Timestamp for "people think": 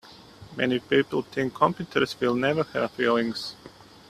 0.79-1.53